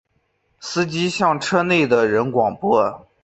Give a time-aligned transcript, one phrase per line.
[0.59, 3.05] 司机向车内的人广播